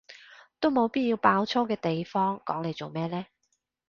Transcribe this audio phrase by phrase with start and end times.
[0.59, 3.27] 都冇必要爆粗嘅地方講嚟做咩呢？